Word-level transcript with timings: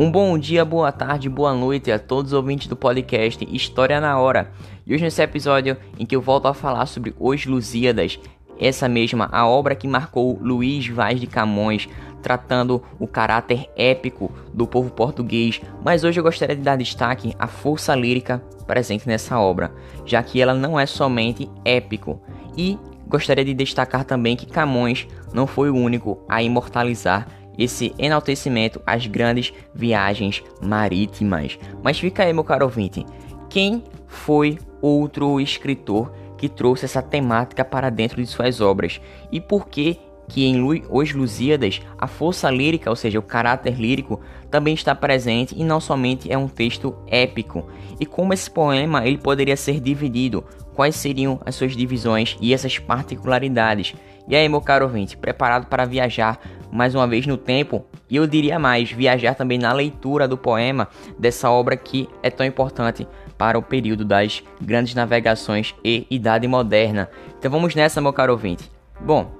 Um 0.00 0.12
bom 0.12 0.38
dia, 0.38 0.64
boa 0.64 0.92
tarde, 0.92 1.28
boa 1.28 1.52
noite 1.52 1.90
a 1.90 1.98
todos 1.98 2.30
os 2.30 2.36
ouvintes 2.36 2.68
do 2.68 2.76
podcast 2.76 3.44
História 3.50 4.00
na 4.00 4.16
Hora. 4.16 4.52
E 4.86 4.94
hoje 4.94 5.02
nesse 5.02 5.20
episódio 5.20 5.76
em 5.98 6.06
que 6.06 6.14
eu 6.14 6.20
volto 6.20 6.46
a 6.46 6.54
falar 6.54 6.86
sobre 6.86 7.16
Os 7.18 7.44
Lusíadas, 7.44 8.16
essa 8.60 8.88
mesma, 8.88 9.28
a 9.32 9.44
obra 9.44 9.74
que 9.74 9.88
marcou 9.88 10.38
Luiz 10.40 10.86
Vaz 10.86 11.20
de 11.20 11.26
Camões, 11.26 11.88
tratando 12.22 12.80
o 13.00 13.08
caráter 13.08 13.68
épico 13.76 14.30
do 14.54 14.68
povo 14.68 14.88
português, 14.88 15.60
mas 15.84 16.04
hoje 16.04 16.20
eu 16.20 16.24
gostaria 16.24 16.54
de 16.54 16.62
dar 16.62 16.76
destaque 16.76 17.34
à 17.36 17.48
força 17.48 17.92
lírica 17.96 18.40
presente 18.68 19.08
nessa 19.08 19.40
obra, 19.40 19.72
já 20.06 20.22
que 20.22 20.40
ela 20.40 20.54
não 20.54 20.78
é 20.78 20.86
somente 20.86 21.50
épico. 21.64 22.22
E 22.56 22.78
gostaria 23.08 23.44
de 23.44 23.52
destacar 23.52 24.04
também 24.04 24.36
que 24.36 24.46
Camões 24.46 25.08
não 25.34 25.44
foi 25.44 25.70
o 25.70 25.74
único 25.74 26.22
a 26.28 26.40
imortalizar 26.40 27.26
esse 27.58 27.92
enaltecimento 27.98 28.80
às 28.86 29.06
grandes 29.06 29.52
viagens 29.74 30.42
marítimas. 30.62 31.58
Mas 31.82 31.98
fica 31.98 32.22
aí, 32.22 32.32
meu 32.32 32.44
caro 32.44 32.64
ouvinte, 32.64 33.04
quem 33.50 33.82
foi 34.06 34.58
outro 34.80 35.40
escritor 35.40 36.12
que 36.36 36.48
trouxe 36.48 36.84
essa 36.84 37.02
temática 37.02 37.64
para 37.64 37.90
dentro 37.90 38.22
de 38.22 38.26
suas 38.28 38.60
obras? 38.60 39.00
E 39.32 39.40
por 39.40 39.66
que 39.66 39.98
que 40.28 40.44
em 40.44 40.62
Os 40.90 41.12
Lusíadas 41.12 41.80
a 41.96 42.06
força 42.06 42.50
lírica, 42.50 42.90
ou 42.90 42.96
seja, 42.96 43.18
o 43.18 43.22
caráter 43.22 43.80
lírico, 43.80 44.20
também 44.50 44.74
está 44.74 44.94
presente 44.94 45.54
e 45.58 45.64
não 45.64 45.80
somente 45.80 46.30
é 46.30 46.36
um 46.36 46.48
texto 46.48 46.94
épico. 47.06 47.66
E 47.98 48.06
como 48.06 48.34
esse 48.34 48.50
poema 48.50 49.06
ele 49.06 49.18
poderia 49.18 49.56
ser 49.56 49.80
dividido? 49.80 50.44
Quais 50.74 50.94
seriam 50.94 51.40
as 51.44 51.54
suas 51.54 51.74
divisões 51.74 52.36
e 52.40 52.52
essas 52.54 52.78
particularidades? 52.78 53.94
E 54.28 54.36
aí, 54.36 54.46
meu 54.48 54.60
caro 54.60 54.84
ouvinte, 54.84 55.16
preparado 55.16 55.66
para 55.66 55.86
viajar 55.86 56.38
mais 56.70 56.94
uma 56.94 57.06
vez 57.06 57.26
no 57.26 57.36
tempo, 57.36 57.84
e 58.08 58.16
eu 58.16 58.26
diria 58.26 58.58
mais, 58.58 58.90
viajar 58.90 59.34
também 59.34 59.58
na 59.58 59.72
leitura 59.72 60.28
do 60.28 60.36
poema 60.36 60.88
dessa 61.18 61.50
obra 61.50 61.76
que 61.76 62.08
é 62.22 62.30
tão 62.30 62.44
importante 62.46 63.06
para 63.36 63.58
o 63.58 63.62
período 63.62 64.04
das 64.04 64.42
grandes 64.60 64.94
navegações 64.94 65.74
e 65.84 66.06
Idade 66.10 66.46
Moderna. 66.48 67.08
Então 67.38 67.50
vamos 67.50 67.74
nessa, 67.74 68.00
meu 68.00 68.12
caro 68.12 68.32
ouvinte. 68.32 68.70
Bom, 69.00 69.30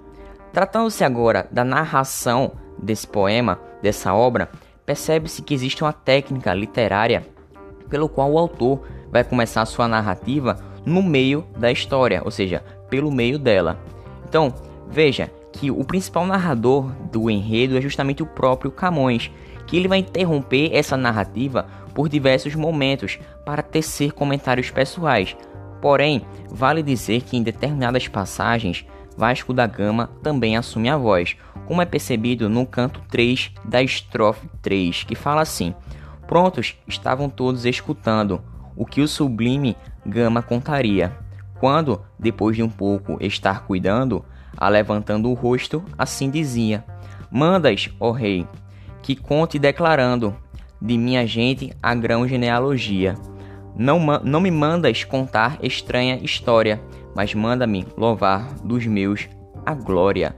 tratando-se 0.52 1.04
agora 1.04 1.48
da 1.50 1.64
narração 1.64 2.52
desse 2.80 3.06
poema, 3.06 3.60
dessa 3.82 4.14
obra, 4.14 4.48
percebe-se 4.86 5.42
que 5.42 5.52
existe 5.52 5.82
uma 5.82 5.92
técnica 5.92 6.54
literária 6.54 7.26
pelo 7.90 8.08
qual 8.08 8.32
o 8.32 8.38
autor 8.38 8.82
vai 9.10 9.24
começar 9.24 9.62
a 9.62 9.66
sua 9.66 9.88
narrativa 9.88 10.56
no 10.84 11.02
meio 11.02 11.44
da 11.58 11.70
história, 11.70 12.22
ou 12.24 12.30
seja, 12.30 12.62
pelo 12.88 13.10
meio 13.10 13.38
dela. 13.38 13.78
Então, 14.28 14.54
veja, 14.88 15.30
que 15.58 15.72
o 15.72 15.84
principal 15.84 16.24
narrador 16.24 16.92
do 17.10 17.28
enredo 17.28 17.76
é 17.76 17.80
justamente 17.80 18.22
o 18.22 18.26
próprio 18.26 18.70
Camões, 18.70 19.28
que 19.66 19.76
ele 19.76 19.88
vai 19.88 19.98
interromper 19.98 20.70
essa 20.72 20.96
narrativa 20.96 21.66
por 21.92 22.08
diversos 22.08 22.54
momentos 22.54 23.18
para 23.44 23.60
tecer 23.60 24.12
comentários 24.12 24.70
pessoais. 24.70 25.36
Porém, 25.82 26.22
vale 26.48 26.80
dizer 26.80 27.22
que 27.22 27.36
em 27.36 27.42
determinadas 27.42 28.06
passagens, 28.06 28.86
Vasco 29.16 29.52
da 29.52 29.66
Gama 29.66 30.08
também 30.22 30.56
assume 30.56 30.88
a 30.88 30.96
voz, 30.96 31.36
como 31.66 31.82
é 31.82 31.84
percebido 31.84 32.48
no 32.48 32.64
canto 32.64 33.02
3 33.10 33.52
da 33.64 33.82
estrofe 33.82 34.48
3, 34.62 35.02
que 35.02 35.16
fala 35.16 35.40
assim: 35.40 35.74
Prontos 36.28 36.76
estavam 36.86 37.28
todos 37.28 37.66
escutando 37.66 38.40
o 38.76 38.86
que 38.86 39.00
o 39.00 39.08
sublime 39.08 39.76
Gama 40.06 40.40
contaria. 40.40 41.12
Quando, 41.58 42.00
depois 42.16 42.54
de 42.54 42.62
um 42.62 42.70
pouco 42.70 43.18
estar 43.20 43.66
cuidando, 43.66 44.24
alevantando 44.56 45.30
o 45.30 45.34
rosto, 45.34 45.82
assim 45.96 46.30
dizia: 46.30 46.84
Mandas, 47.30 47.90
ó 48.00 48.10
rei, 48.10 48.46
que 49.02 49.14
conte 49.16 49.58
declarando 49.58 50.34
de 50.80 50.96
minha 50.96 51.26
gente 51.26 51.72
a 51.82 51.94
grão 51.94 52.26
genealogia. 52.26 53.14
Não, 53.76 54.00
não 54.24 54.40
me 54.40 54.50
mandas 54.50 55.04
contar 55.04 55.58
estranha 55.62 56.18
história, 56.22 56.80
mas 57.14 57.34
manda-me 57.34 57.86
louvar 57.96 58.52
dos 58.64 58.86
meus 58.86 59.28
a 59.64 59.74
glória. 59.74 60.34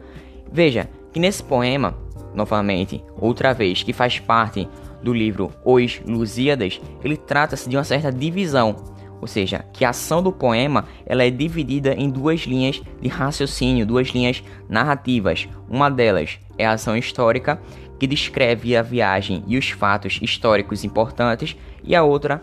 Veja 0.52 0.88
que 1.12 1.20
nesse 1.20 1.42
poema, 1.42 1.96
novamente, 2.34 3.02
outra 3.18 3.52
vez, 3.52 3.82
que 3.82 3.92
faz 3.92 4.18
parte 4.18 4.68
do 5.02 5.12
livro 5.12 5.50
Os 5.64 6.00
Lusíadas, 6.06 6.80
ele 7.02 7.16
trata-se 7.16 7.68
de 7.68 7.76
uma 7.76 7.84
certa 7.84 8.12
divisão 8.12 8.76
ou 9.20 9.26
seja, 9.26 9.64
que 9.72 9.84
a 9.84 9.90
ação 9.90 10.22
do 10.22 10.32
poema 10.32 10.86
ela 11.04 11.24
é 11.24 11.30
dividida 11.30 11.94
em 11.94 12.08
duas 12.08 12.40
linhas 12.40 12.82
de 13.00 13.08
raciocínio, 13.08 13.86
duas 13.86 14.08
linhas 14.08 14.42
narrativas. 14.68 15.48
Uma 15.68 15.90
delas 15.90 16.38
é 16.56 16.66
a 16.66 16.72
ação 16.72 16.96
histórica, 16.96 17.60
que 17.98 18.06
descreve 18.06 18.74
a 18.74 18.82
viagem 18.82 19.44
e 19.46 19.58
os 19.58 19.70
fatos 19.70 20.18
históricos 20.22 20.84
importantes, 20.84 21.56
e 21.84 21.94
a 21.94 22.02
outra 22.02 22.42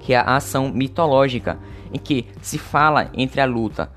que 0.00 0.14
é 0.14 0.16
a 0.16 0.36
ação 0.36 0.72
mitológica, 0.72 1.58
em 1.92 1.98
que 1.98 2.24
se 2.40 2.56
fala 2.56 3.10
entre 3.12 3.40
a 3.40 3.44
luta 3.44 3.90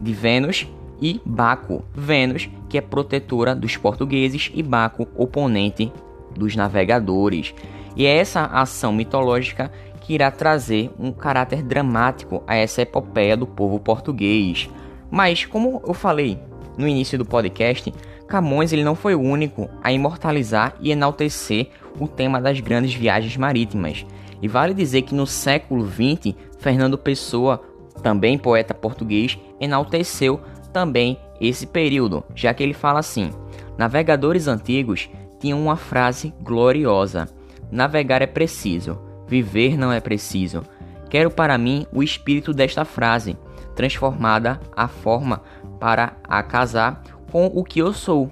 de 0.00 0.12
Vênus 0.12 0.66
e 1.00 1.20
Baco. 1.24 1.84
Vênus, 1.92 2.48
que 2.68 2.78
é 2.78 2.80
protetora 2.80 3.54
dos 3.54 3.76
portugueses, 3.76 4.50
e 4.54 4.62
Baco, 4.62 5.08
oponente 5.16 5.92
dos 6.36 6.54
navegadores. 6.54 7.52
E 7.96 8.06
é 8.06 8.16
essa 8.16 8.44
ação 8.44 8.92
mitológica 8.92 9.72
que 10.06 10.14
irá 10.14 10.30
trazer 10.30 10.88
um 11.00 11.10
caráter 11.10 11.64
dramático 11.64 12.40
a 12.46 12.54
essa 12.54 12.82
epopeia 12.82 13.36
do 13.36 13.44
povo 13.46 13.80
português. 13.80 14.70
Mas, 15.10 15.44
como 15.44 15.82
eu 15.84 15.92
falei 15.92 16.38
no 16.78 16.86
início 16.86 17.18
do 17.18 17.24
podcast, 17.24 17.92
Camões 18.28 18.72
ele 18.72 18.84
não 18.84 18.94
foi 18.94 19.16
o 19.16 19.20
único 19.20 19.68
a 19.82 19.92
imortalizar 19.92 20.76
e 20.80 20.92
enaltecer 20.92 21.70
o 21.98 22.06
tema 22.06 22.40
das 22.40 22.60
grandes 22.60 22.94
viagens 22.94 23.36
marítimas. 23.36 24.06
E 24.40 24.46
vale 24.46 24.74
dizer 24.74 25.02
que 25.02 25.14
no 25.14 25.26
século 25.26 25.84
XX, 25.84 26.36
Fernando 26.58 26.96
Pessoa, 26.96 27.60
também 28.00 28.38
poeta 28.38 28.74
português, 28.74 29.36
enalteceu 29.60 30.40
também 30.72 31.18
esse 31.40 31.66
período, 31.66 32.22
já 32.34 32.54
que 32.54 32.62
ele 32.62 32.74
fala 32.74 33.00
assim: 33.00 33.30
Navegadores 33.76 34.46
antigos 34.46 35.08
tinham 35.40 35.60
uma 35.60 35.76
frase 35.76 36.32
gloriosa: 36.40 37.28
Navegar 37.70 38.22
é 38.22 38.26
preciso, 38.26 39.05
Viver 39.26 39.76
não 39.76 39.92
é 39.92 40.00
preciso. 40.00 40.62
Quero 41.08 41.30
para 41.30 41.56
mim 41.56 41.86
o 41.92 42.02
espírito 42.02 42.52
desta 42.52 42.84
frase, 42.84 43.36
transformada 43.74 44.60
a 44.74 44.88
forma 44.88 45.42
para 45.78 46.16
a 46.24 46.42
casar 46.42 47.02
com 47.30 47.46
o 47.46 47.64
que 47.64 47.80
eu 47.80 47.92
sou. 47.92 48.30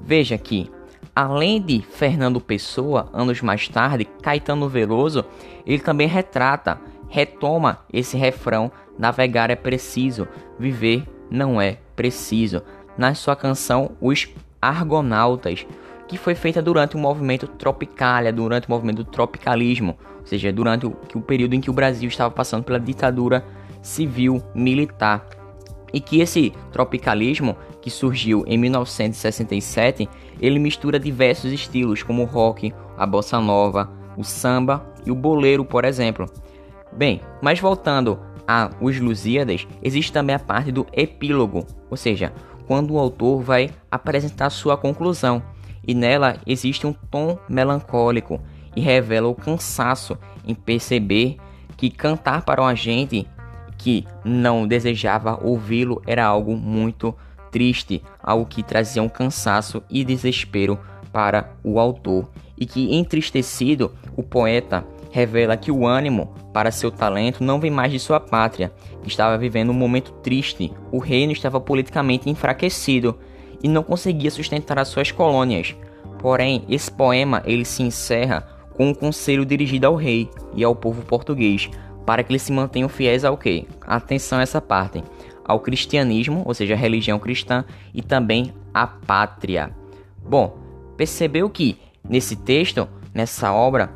Veja 0.00 0.36
que, 0.36 0.70
além 1.14 1.60
de 1.60 1.80
Fernando 1.80 2.40
Pessoa, 2.40 3.08
anos 3.12 3.40
mais 3.40 3.68
tarde, 3.68 4.04
Caetano 4.22 4.68
Veloso, 4.68 5.24
ele 5.66 5.80
também 5.80 6.06
retrata, 6.06 6.78
retoma 7.08 7.78
esse 7.92 8.16
refrão: 8.16 8.70
navegar 8.98 9.50
é 9.50 9.56
preciso, 9.56 10.28
viver 10.58 11.04
não 11.30 11.60
é 11.60 11.78
preciso, 11.96 12.62
na 12.96 13.14
sua 13.14 13.34
canção 13.34 13.92
Os 14.00 14.28
Argonautas, 14.60 15.66
que 16.08 16.18
foi 16.18 16.34
feita 16.34 16.60
durante 16.60 16.96
o 16.96 16.98
movimento 16.98 17.46
Tropicália, 17.46 18.32
durante 18.32 18.68
o 18.68 18.70
movimento 18.70 18.98
do 18.98 19.10
tropicalismo, 19.10 19.96
ou 20.20 20.26
seja, 20.26 20.52
durante 20.52 20.86
o, 20.86 21.20
período 21.20 21.54
em 21.54 21.60
que 21.60 21.70
o 21.70 21.72
Brasil 21.72 22.08
estava 22.08 22.30
passando 22.30 22.64
pela 22.64 22.80
ditadura 22.80 23.44
civil 23.82 24.42
militar. 24.54 25.26
E 25.92 26.00
que 26.00 26.20
esse 26.20 26.52
tropicalismo, 26.72 27.56
que 27.80 27.90
surgiu 27.90 28.42
em 28.46 28.58
1967, 28.58 30.08
ele 30.40 30.58
mistura 30.58 30.98
diversos 30.98 31.52
estilos, 31.52 32.02
como 32.02 32.22
o 32.22 32.26
rock, 32.26 32.72
a 32.96 33.06
bossa 33.06 33.40
nova, 33.40 33.90
o 34.16 34.24
samba 34.24 34.84
e 35.06 35.10
o 35.10 35.14
boleiro, 35.14 35.64
por 35.64 35.84
exemplo. 35.84 36.26
Bem, 36.92 37.20
mas 37.42 37.60
voltando 37.60 38.18
a 38.46 38.70
Os 38.80 38.98
Lusíadas, 38.98 39.66
existe 39.82 40.12
também 40.12 40.34
a 40.34 40.38
parte 40.38 40.70
do 40.70 40.86
epílogo, 40.92 41.66
ou 41.90 41.96
seja, 41.96 42.32
quando 42.66 42.94
o 42.94 42.98
autor 42.98 43.42
vai 43.42 43.70
apresentar 43.90 44.50
sua 44.50 44.76
conclusão, 44.76 45.42
e 45.86 45.94
nela 45.94 46.36
existe 46.46 46.86
um 46.86 46.92
tom 46.92 47.38
melancólico 47.48 48.40
e 48.76 48.80
revela 48.80 49.28
o 49.28 49.34
cansaço 49.34 50.18
em 50.46 50.54
perceber 50.54 51.36
que 51.76 51.90
cantar 51.90 52.42
para 52.42 52.62
um 52.62 52.66
agente 52.66 53.26
que 53.78 54.06
não 54.24 54.66
desejava 54.66 55.38
ouvi-lo 55.42 56.02
era 56.06 56.24
algo 56.24 56.56
muito 56.56 57.14
triste, 57.50 58.02
algo 58.22 58.46
que 58.46 58.62
trazia 58.62 59.02
um 59.02 59.08
cansaço 59.08 59.82
e 59.88 60.04
desespero 60.04 60.78
para 61.12 61.52
o 61.62 61.78
autor, 61.78 62.28
e 62.58 62.66
que 62.66 62.92
entristecido 62.94 63.92
o 64.16 64.22
poeta 64.22 64.84
revela 65.12 65.56
que 65.56 65.70
o 65.70 65.86
ânimo 65.86 66.34
para 66.52 66.72
seu 66.72 66.90
talento 66.90 67.44
não 67.44 67.60
vem 67.60 67.70
mais 67.70 67.92
de 67.92 68.00
sua 68.00 68.18
pátria, 68.18 68.72
que 69.00 69.08
estava 69.08 69.38
vivendo 69.38 69.70
um 69.70 69.74
momento 69.74 70.10
triste. 70.14 70.72
O 70.90 70.98
reino 70.98 71.32
estava 71.32 71.60
politicamente 71.60 72.28
enfraquecido 72.28 73.16
e 73.64 73.68
não 73.68 73.82
conseguia 73.82 74.30
sustentar 74.30 74.78
as 74.78 74.88
suas 74.88 75.10
colônias. 75.10 75.74
Porém, 76.18 76.66
esse 76.68 76.92
poema 76.92 77.42
ele 77.46 77.64
se 77.64 77.82
encerra 77.82 78.46
com 78.74 78.88
um 78.88 78.94
conselho 78.94 79.46
dirigido 79.46 79.86
ao 79.86 79.96
rei 79.96 80.28
e 80.54 80.62
ao 80.62 80.76
povo 80.76 81.00
português, 81.02 81.70
para 82.04 82.22
que 82.22 82.30
eles 82.30 82.42
se 82.42 82.52
mantenham 82.52 82.90
fiéis 82.90 83.24
ao 83.24 83.38
quê? 83.38 83.66
Atenção 83.80 84.38
a 84.38 84.42
essa 84.42 84.60
parte. 84.60 85.02
Ao 85.42 85.60
cristianismo, 85.60 86.42
ou 86.44 86.52
seja, 86.52 86.74
a 86.74 86.76
religião 86.76 87.18
cristã, 87.18 87.64
e 87.94 88.02
também 88.02 88.52
à 88.72 88.86
pátria. 88.86 89.70
Bom, 90.22 90.58
percebeu 90.94 91.48
que 91.48 91.78
nesse 92.06 92.36
texto 92.36 92.86
nessa 93.14 93.50
obra, 93.50 93.90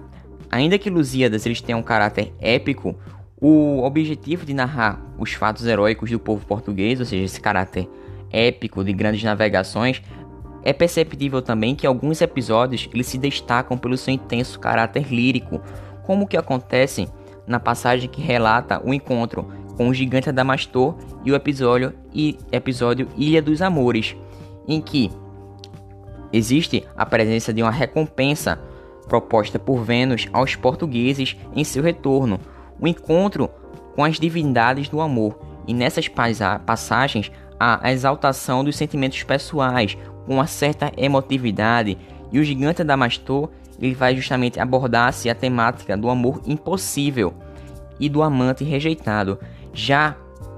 ainda 0.51 0.79
que 0.79 0.89
Lusíadas 0.89 1.45
eles 1.45 1.61
tenham 1.61 1.81
um 1.81 1.83
caráter 1.83 2.33
épico, 2.41 2.95
o 3.39 3.83
objetivo 3.83 4.47
de 4.47 4.55
narrar 4.55 5.01
os 5.19 5.33
fatos 5.35 5.67
heróicos 5.67 6.11
do 6.11 6.19
povo 6.19 6.47
português, 6.47 7.01
ou 7.01 7.07
seja, 7.07 7.25
esse 7.25 7.41
caráter 7.41 7.89
épico 8.33 8.85
de 8.85 8.93
grandes 8.93 9.23
navegações, 9.23 10.03
é 10.63 10.73
perceptível 10.73 11.41
também 11.41 11.75
que 11.75 11.87
alguns 11.87 12.21
episódios 12.21 12.89
eles 12.93 13.07
se 13.07 13.19
destacam 13.19 13.79
pelo 13.79 13.97
seu 13.97 14.13
intenso 14.13 14.59
caráter 14.59 15.13
lírico, 15.13 15.61
como 16.05 16.25
o 16.25 16.27
que 16.27 16.37
acontece 16.37 17.09
na 17.47 17.59
passagem 17.59 18.09
que 18.09 18.21
relata 18.21 18.81
o 18.85 18.93
encontro 18.93 19.47
com 19.77 19.89
o 19.89 19.95
gigante 19.95 20.29
Adamastor 20.29 20.97
e 21.25 21.31
o 21.31 21.35
episódio, 21.35 21.95
e 22.13 22.37
episódio 22.51 23.09
Ilha 23.17 23.41
dos 23.41 23.63
Amores, 23.63 24.17
em 24.67 24.81
que 24.81 25.11
existe 26.33 26.85
a 26.97 27.07
presença 27.07 27.53
de 27.53 27.63
uma 27.63 27.71
recompensa 27.71 28.61
proposta 29.09 29.59
por 29.59 29.83
Vênus 29.83 30.29
aos 30.33 30.55
portugueses 30.57 31.37
em 31.55 31.65
seu 31.65 31.83
retorno, 31.83 32.39
o 32.79 32.87
encontro 32.87 33.49
com 33.95 34.05
as 34.05 34.21
divindades 34.21 34.89
do 34.89 35.01
amor. 35.01 35.39
E 35.67 35.75
nessas 35.75 36.09
passagens 36.65 37.33
a 37.59 37.91
exaltação 37.93 38.63
dos 38.63 38.77
sentimentos 38.77 39.23
pessoais, 39.23 39.97
com 40.27 40.35
uma 40.35 40.47
certa 40.47 40.93
emotividade, 40.97 41.99
e 42.31 42.39
o 42.39 42.45
gigante 42.45 42.83
Adamastor 42.83 43.49
ele 43.81 43.95
vai 43.95 44.15
justamente 44.15 44.59
abordar-se 44.59 45.31
a 45.31 45.35
temática 45.35 45.97
do 45.97 46.11
amor 46.11 46.41
impossível 46.47 47.33
e 47.99 48.09
do 48.09 48.23
amante 48.23 48.65
rejeitado. 48.65 49.39
Já 49.73 50.17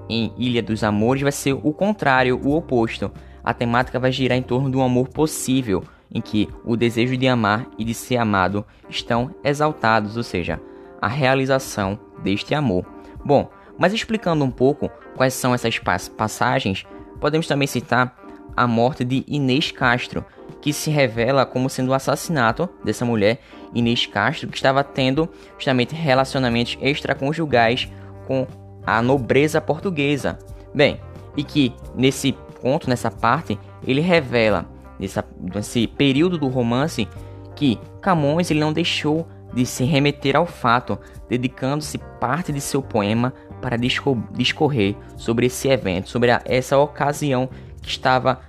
em 0.08 0.32
Ilha 0.36 0.62
dos 0.62 0.82
Amores 0.82 1.22
vai 1.22 1.32
ser 1.32 1.52
o 1.52 1.72
contrário, 1.72 2.40
o 2.42 2.56
oposto. 2.56 3.10
A 3.44 3.54
temática 3.54 3.98
vai 3.98 4.10
girar 4.10 4.36
em 4.36 4.42
torno 4.42 4.70
do 4.70 4.80
amor 4.80 5.08
possível, 5.08 5.84
em 6.12 6.20
que 6.20 6.48
o 6.64 6.76
desejo 6.76 7.16
de 7.16 7.28
amar 7.28 7.66
e 7.78 7.84
de 7.84 7.94
ser 7.94 8.16
amado 8.16 8.64
estão 8.88 9.34
exaltados, 9.44 10.16
ou 10.16 10.22
seja, 10.22 10.60
a 11.00 11.08
realização 11.08 11.98
deste 12.22 12.54
amor. 12.54 12.84
Bom, 13.24 13.48
mas 13.80 13.94
explicando 13.94 14.44
um 14.44 14.50
pouco 14.50 14.90
quais 15.16 15.32
são 15.32 15.54
essas 15.54 15.80
passagens, 16.14 16.84
podemos 17.18 17.46
também 17.46 17.66
citar 17.66 18.14
a 18.54 18.66
morte 18.66 19.06
de 19.06 19.24
Inês 19.26 19.70
Castro, 19.72 20.22
que 20.60 20.70
se 20.70 20.90
revela 20.90 21.46
como 21.46 21.70
sendo 21.70 21.88
o 21.88 21.94
assassinato 21.94 22.68
dessa 22.84 23.06
mulher, 23.06 23.40
Inês 23.74 24.04
Castro, 24.04 24.48
que 24.48 24.56
estava 24.56 24.84
tendo 24.84 25.30
justamente 25.56 25.94
relacionamentos 25.94 26.76
extraconjugais 26.82 27.88
com 28.26 28.46
a 28.86 29.00
nobreza 29.00 29.62
portuguesa. 29.62 30.38
Bem, 30.74 31.00
e 31.34 31.42
que 31.42 31.74
nesse 31.94 32.32
ponto, 32.60 32.86
nessa 32.86 33.10
parte, 33.10 33.58
ele 33.86 34.02
revela, 34.02 34.66
nessa, 34.98 35.24
nesse 35.54 35.86
período 35.86 36.36
do 36.36 36.48
romance, 36.48 37.08
que 37.56 37.78
Camões 38.02 38.50
ele 38.50 38.60
não 38.60 38.74
deixou 38.74 39.26
de 39.54 39.64
se 39.64 39.84
remeter 39.84 40.36
ao 40.36 40.46
fato, 40.46 40.98
dedicando-se 41.28 41.98
parte 42.20 42.52
de 42.52 42.60
seu 42.60 42.82
poema 42.82 43.32
para 43.60 43.76
discorrer 43.76 44.96
sobre 45.16 45.46
esse 45.46 45.68
evento, 45.68 46.08
sobre 46.08 46.30
a, 46.30 46.42
essa 46.44 46.78
ocasião 46.78 47.48
que 47.82 47.88
estava 47.88 48.40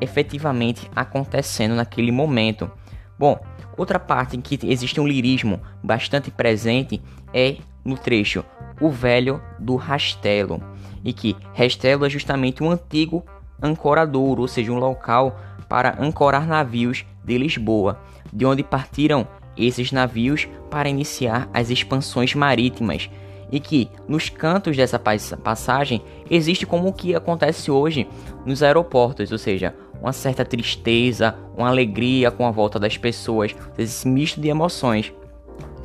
efetivamente 0.00 0.90
acontecendo 0.94 1.74
naquele 1.74 2.10
momento. 2.10 2.70
Bom, 3.18 3.38
outra 3.76 3.98
parte 3.98 4.36
em 4.36 4.40
que 4.40 4.58
existe 4.62 5.00
um 5.00 5.06
lirismo 5.06 5.60
bastante 5.82 6.30
presente 6.30 7.02
é 7.34 7.56
no 7.84 7.96
trecho 7.96 8.44
O 8.80 8.90
Velho 8.90 9.42
do 9.58 9.76
Rastelo, 9.76 10.62
e 11.04 11.12
que 11.12 11.36
Rastelo 11.54 12.06
é 12.06 12.10
justamente 12.10 12.62
um 12.62 12.70
antigo 12.70 13.24
ancoradouro, 13.60 14.42
ou 14.42 14.48
seja, 14.48 14.72
um 14.72 14.78
local 14.78 15.38
para 15.68 15.96
ancorar 16.00 16.46
navios 16.46 17.04
de 17.24 17.36
Lisboa, 17.36 18.00
de 18.32 18.46
onde 18.46 18.62
partiram 18.62 19.26
esses 19.56 19.92
navios 19.92 20.48
para 20.70 20.88
iniciar 20.88 21.48
as 21.52 21.70
expansões 21.70 22.34
marítimas 22.34 23.10
e 23.50 23.58
que 23.58 23.90
nos 24.08 24.28
cantos 24.28 24.76
dessa 24.76 24.98
passagem 24.98 26.02
existe 26.30 26.66
como 26.66 26.88
o 26.88 26.92
que 26.92 27.14
acontece 27.14 27.70
hoje 27.70 28.06
nos 28.46 28.62
aeroportos, 28.62 29.32
ou 29.32 29.38
seja, 29.38 29.74
uma 30.00 30.12
certa 30.12 30.44
tristeza, 30.44 31.34
uma 31.56 31.68
alegria 31.68 32.30
com 32.30 32.46
a 32.46 32.50
volta 32.50 32.78
das 32.78 32.96
pessoas, 32.96 33.54
esse 33.76 34.08
misto 34.08 34.40
de 34.40 34.48
emoções. 34.48 35.12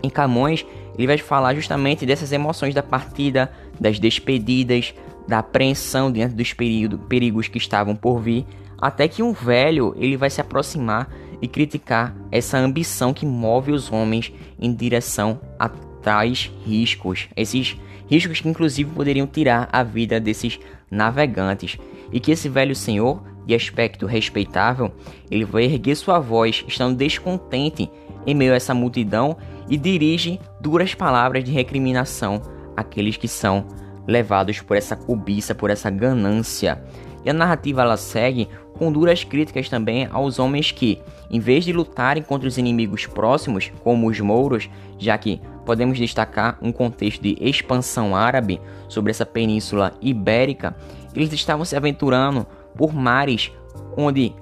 Em 0.02 0.10
Camões, 0.10 0.66
ele 0.98 1.08
vai 1.08 1.18
falar 1.18 1.56
justamente 1.56 2.06
dessas 2.06 2.32
emoções 2.32 2.74
da 2.74 2.84
partida, 2.84 3.52
das 3.80 4.00
despedidas, 4.00 4.94
da 5.28 5.40
apreensão 5.40 6.12
diante 6.12 6.36
dos 6.36 6.54
perigos 6.54 7.48
que 7.48 7.58
estavam 7.58 7.96
por 7.96 8.20
vir, 8.20 8.46
até 8.78 9.08
que 9.08 9.24
um 9.24 9.34
velho 9.34 9.96
ele 9.98 10.16
vai 10.16 10.30
se 10.30 10.40
aproximar 10.40 11.10
e 11.42 11.48
criticar 11.48 12.16
essa 12.32 12.58
ambição 12.58 13.14
que 13.14 13.26
move 13.26 13.72
os 13.72 13.92
homens 13.92 14.32
em 14.60 14.74
direção 14.74 15.40
a 15.60 15.70
tais 16.06 16.52
riscos, 16.64 17.28
esses 17.36 17.76
riscos 18.08 18.40
que 18.40 18.48
inclusive 18.48 18.92
poderiam 18.92 19.26
tirar 19.26 19.68
a 19.72 19.82
vida 19.82 20.20
desses 20.20 20.60
navegantes, 20.90 21.80
e 22.14 22.20
que 22.20 22.32
esse 22.32 22.48
velho 22.48 22.76
senhor, 22.76 23.24
de 23.44 23.56
aspecto 23.56 24.06
respeitável, 24.06 24.92
ele 25.32 25.46
vai 25.46 25.64
erguer 25.64 25.96
sua 25.96 26.20
voz, 26.20 26.64
estando 26.68 26.96
descontente 26.96 27.90
em 28.26 28.36
meio 28.36 28.54
a 28.54 28.56
essa 28.56 28.74
multidão 28.74 29.36
e 29.68 29.78
dirige 29.78 30.40
duras 30.62 30.94
palavras 30.94 31.44
de 31.44 31.52
recriminação 31.52 32.40
àqueles 32.78 33.18
que 33.18 33.28
são 33.28 33.66
levados 34.08 34.62
por 34.62 34.78
essa 34.78 34.96
cobiça, 34.96 35.56
por 35.56 35.72
essa 35.72 35.90
ganância. 35.90 36.84
E 37.24 37.30
a 37.32 37.34
narrativa 37.34 37.82
ela 37.82 37.98
segue 37.98 38.48
com 38.78 38.92
duras 38.92 39.24
críticas 39.24 39.70
também 39.70 40.08
aos 40.12 40.38
homens 40.38 40.72
que, 40.72 41.02
em 41.32 41.40
vez 41.40 41.66
de 41.66 41.74
lutarem 41.74 42.22
contra 42.22 42.48
os 42.48 42.58
inimigos 42.58 43.08
próximos, 43.08 43.72
como 43.84 44.08
os 44.08 44.20
mouros, 44.20 44.70
já 45.00 45.18
que 45.18 45.42
podemos 45.66 45.98
destacar 45.98 46.58
um 46.62 46.72
contexto 46.72 47.22
de 47.22 47.36
expansão 47.42 48.16
árabe 48.16 48.62
sobre 48.88 49.12
essa 49.12 49.26
península 49.26 49.94
ibérica, 50.02 50.76
eles 51.16 51.32
estavam 51.34 51.66
se 51.66 51.76
aventurando 51.76 52.46
por 52.76 52.94
mares 52.94 53.52
onde 53.98 54.34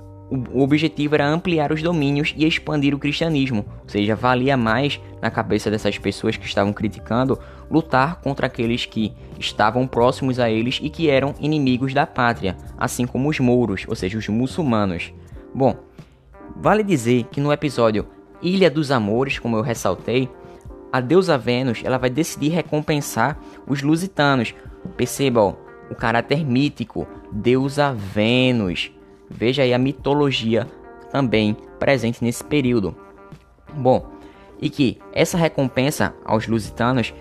o 0.51 0.61
objetivo 0.61 1.13
era 1.15 1.27
ampliar 1.27 1.71
os 1.71 1.81
domínios 1.83 2.33
e 2.35 2.45
expandir 2.45 2.95
o 2.95 2.99
cristianismo, 2.99 3.65
ou 3.83 3.89
seja, 3.89 4.15
valia 4.15 4.57
mais 4.57 4.99
na 5.21 5.29
cabeça 5.29 5.69
dessas 5.69 5.97
pessoas 5.97 6.37
que 6.37 6.45
estavam 6.45 6.73
criticando 6.73 7.37
lutar 7.69 8.19
contra 8.21 8.47
aqueles 8.47 8.85
que 8.85 9.13
estavam 9.39 9.85
próximos 9.85 10.39
a 10.39 10.49
eles 10.49 10.79
e 10.81 10.89
que 10.89 11.09
eram 11.09 11.35
inimigos 11.39 11.93
da 11.93 12.07
pátria, 12.07 12.57
assim 12.77 13.05
como 13.05 13.29
os 13.29 13.39
mouros, 13.39 13.85
ou 13.87 13.95
seja, 13.95 14.17
os 14.17 14.27
muçulmanos. 14.27 15.13
Bom, 15.53 15.77
vale 16.56 16.83
dizer 16.83 17.25
que 17.25 17.39
no 17.39 17.53
episódio 17.53 18.07
Ilha 18.42 18.71
dos 18.71 18.92
Amores, 18.92 19.37
como 19.37 19.56
eu 19.56 19.61
ressaltei, 19.61 20.27
a 20.94 21.02
deusa 21.02 21.40
Vênus 21.40 21.81
ela 21.83 21.97
vai 21.97 22.12
decidir 22.12 22.50
recompensar 22.50 23.40
os 23.66 23.81
lusitanos. 23.81 24.54
Percebam 24.95 25.57
o 25.90 25.95
caráter 25.95 26.45
mítico, 26.45 27.07
deusa 27.31 27.92
Vênus. 27.92 28.92
Veja 29.28 29.64
aí 29.64 29.73
a 29.73 29.80
mitologia 29.80 30.68
também 31.12 31.57
presente 31.80 32.23
nesse 32.23 32.44
período. 32.44 32.95
Bom, 33.73 34.07
e 34.62 34.69
que 34.69 35.00
essa 35.12 35.35
recompensa 35.35 36.14
aos 36.23 36.47
lusitanos, 36.47 37.12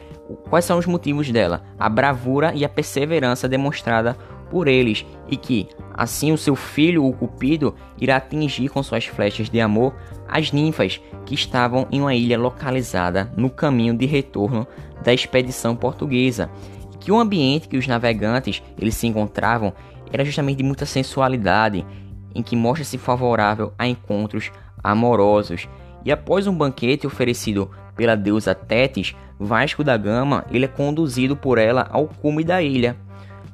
quais 0.50 0.66
são 0.66 0.76
os 0.78 0.84
motivos 0.84 1.30
dela? 1.30 1.64
A 1.78 1.88
bravura 1.88 2.52
e 2.54 2.66
a 2.66 2.68
perseverança 2.68 3.48
demonstrada 3.48 4.18
por 4.50 4.68
eles, 4.68 5.06
e 5.28 5.36
que 5.36 5.66
assim 5.94 6.32
o 6.32 6.38
seu 6.38 6.56
filho, 6.56 7.04
o 7.04 7.12
Cupido, 7.12 7.74
irá 8.00 8.16
atingir 8.16 8.68
com 8.68 8.82
suas 8.82 9.04
flechas 9.04 9.48
de 9.48 9.60
amor 9.60 9.94
as 10.28 10.52
ninfas 10.52 11.00
que 11.26 11.34
estavam 11.34 11.86
em 11.90 12.00
uma 12.00 12.14
ilha 12.14 12.38
localizada 12.38 13.32
no 13.36 13.50
caminho 13.50 13.96
de 13.96 14.06
retorno 14.06 14.66
da 15.04 15.12
expedição 15.12 15.76
portuguesa, 15.76 16.50
e 16.94 16.96
que 16.96 17.12
o 17.12 17.18
ambiente 17.18 17.68
que 17.68 17.76
os 17.76 17.86
navegantes 17.86 18.62
eles 18.78 18.94
se 18.94 19.06
encontravam 19.06 19.72
era 20.12 20.24
justamente 20.24 20.58
de 20.58 20.64
muita 20.64 20.86
sensualidade, 20.86 21.86
em 22.34 22.42
que 22.42 22.56
mostra-se 22.56 22.98
favorável 22.98 23.72
a 23.78 23.86
encontros 23.86 24.50
amorosos. 24.82 25.68
E 26.04 26.10
após 26.10 26.46
um 26.46 26.56
banquete 26.56 27.06
oferecido 27.06 27.70
pela 27.94 28.16
deusa 28.16 28.54
Tétis, 28.54 29.14
Vasco 29.38 29.84
da 29.84 29.96
Gama 29.96 30.44
ele 30.50 30.64
é 30.64 30.68
conduzido 30.68 31.36
por 31.36 31.58
ela 31.58 31.88
ao 31.90 32.06
cume 32.06 32.44
da 32.44 32.62
ilha, 32.62 32.96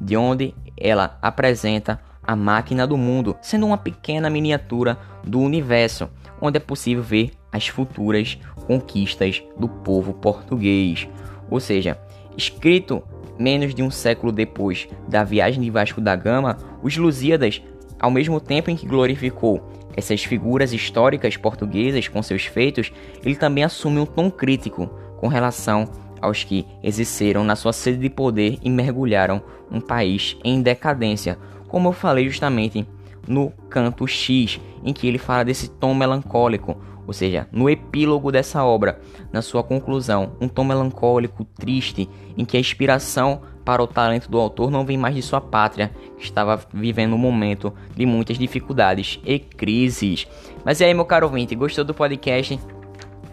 de 0.01 0.17
onde 0.17 0.55
ela 0.77 1.19
apresenta 1.21 2.01
a 2.29 2.37
máquina 2.37 2.87
do 2.87 2.99
mundo, 2.99 3.35
sendo 3.41 3.65
uma 3.65 3.79
pequena 3.79 4.29
miniatura 4.29 4.99
do 5.25 5.41
universo, 5.41 6.11
onde 6.43 6.59
é 6.59 6.61
possível 6.61 7.03
ver 7.03 7.31
as 7.51 7.69
futuras 7.69 8.39
conquistas 8.67 9.43
do 9.59 9.67
povo 9.67 10.13
português. 10.13 11.09
Ou 11.51 11.59
seja, 11.59 11.99
escrito 12.37 13.03
menos 13.39 13.75
de 13.75 13.83
um 13.83 13.91
século 13.91 14.31
depois 14.31 14.87
da 15.09 15.25
viagem 15.25 15.63
de 15.63 15.71
Vasco 15.71 16.03
da 16.03 16.15
Gama, 16.15 16.59
os 16.83 16.95
Lusíadas, 16.99 17.63
ao 17.99 18.11
mesmo 18.11 18.39
tempo 18.43 18.71
em 18.71 18.77
que 18.77 18.87
glorificou 18.87 19.67
essas 19.97 20.23
figuras 20.23 20.75
históricas 20.75 21.35
portuguesas 21.39 22.09
com 22.09 22.23
seus 22.23 22.45
feitos, 22.45 22.93
ele 23.25 23.37
também 23.37 23.65
assume 23.65 24.01
um 24.01 24.07
tom 24.07 24.31
crítico 24.31 24.87
com 25.17 25.29
relação 25.29 25.89
aos 26.21 26.45
que 26.45 26.67
exerceram 26.83 27.43
na 27.43 27.57
sua 27.57 27.73
sede 27.73 27.97
de 27.97 28.11
poder 28.11 28.59
e 28.63 28.69
mergulharam 28.69 29.43
um 29.71 29.81
país 29.81 30.37
em 30.45 30.61
decadência, 30.61 31.39
como 31.69 31.89
eu 31.89 31.93
falei 31.93 32.29
justamente 32.29 32.87
no 33.27 33.51
canto 33.69 34.07
X, 34.07 34.61
em 34.83 34.93
que 34.93 35.07
ele 35.07 35.19
fala 35.19 35.45
desse 35.45 35.69
tom 35.69 35.95
melancólico, 35.95 36.77
ou 37.07 37.13
seja, 37.13 37.49
no 37.53 37.71
epílogo 37.71 38.31
dessa 38.31 38.65
obra, 38.65 39.01
na 39.33 39.41
sua 39.41 39.63
conclusão, 39.63 40.33
um 40.41 40.49
tom 40.49 40.65
melancólico, 40.65 41.45
triste, 41.45 42.09
em 42.37 42.45
que 42.45 42.57
a 42.57 42.61
inspiração 42.61 43.41
para 43.65 43.83
o 43.83 43.87
talento 43.87 44.31
do 44.31 44.39
autor 44.39 44.71
não 44.71 44.85
vem 44.85 44.97
mais 44.97 45.15
de 45.15 45.23
sua 45.23 45.41
pátria, 45.41 45.91
que 46.17 46.25
estava 46.25 46.61
vivendo 46.73 47.15
um 47.15 47.19
momento 47.19 47.73
de 47.95 48.07
muitas 48.07 48.39
dificuldades 48.39 49.21
e 49.25 49.39
crises. 49.39 50.27
Mas 50.65 50.81
e 50.81 50.85
aí, 50.85 50.95
meu 50.95 51.05
caro 51.05 51.27
ouvinte, 51.27 51.55
gostou 51.55 51.85
do 51.85 51.95
podcast? 51.95 52.59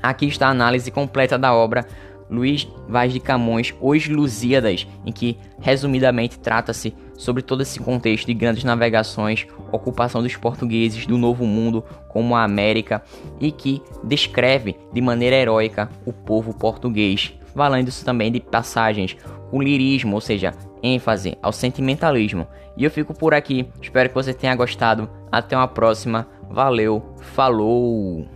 Aqui 0.01 0.27
está 0.27 0.47
a 0.47 0.51
análise 0.51 0.91
completa 0.91 1.37
da 1.37 1.53
obra 1.53 1.85
Luiz 2.29 2.67
Vaz 2.87 3.13
de 3.13 3.19
Camões, 3.19 3.73
Os 3.79 4.07
Lusíadas, 4.07 4.87
em 5.05 5.11
que 5.11 5.37
resumidamente 5.59 6.39
trata-se 6.39 6.93
sobre 7.17 7.41
todo 7.41 7.61
esse 7.61 7.79
contexto 7.79 8.27
de 8.27 8.33
grandes 8.33 8.63
navegações, 8.63 9.47
ocupação 9.71 10.21
dos 10.21 10.35
portugueses 10.35 11.05
do 11.05 11.17
Novo 11.17 11.45
Mundo 11.45 11.83
como 12.09 12.35
a 12.35 12.43
América 12.43 13.03
e 13.39 13.51
que 13.51 13.81
descreve 14.03 14.75
de 14.91 15.01
maneira 15.01 15.35
heróica 15.35 15.89
o 16.05 16.11
povo 16.11 16.53
português, 16.53 17.33
valendo-se 17.53 18.03
também 18.03 18.31
de 18.31 18.39
passagens 18.39 19.15
com 19.49 19.61
lirismo, 19.61 20.15
ou 20.15 20.21
seja, 20.21 20.53
ênfase 20.81 21.37
ao 21.41 21.51
sentimentalismo. 21.51 22.47
E 22.75 22.83
eu 22.83 22.91
fico 22.91 23.13
por 23.13 23.33
aqui, 23.33 23.67
espero 23.81 24.09
que 24.09 24.15
você 24.15 24.33
tenha 24.33 24.55
gostado. 24.55 25.09
Até 25.31 25.55
uma 25.55 25.67
próxima, 25.67 26.27
valeu, 26.49 27.15
falou! 27.21 28.34